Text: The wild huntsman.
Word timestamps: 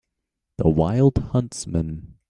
The 0.57 0.67
wild 0.67 1.19
huntsman. 1.19 2.15